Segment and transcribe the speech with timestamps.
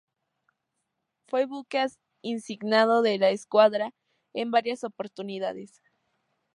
[1.27, 1.85] Fue buque
[2.23, 3.93] insignia de la Escuadra
[4.33, 5.79] en varias oportunidades.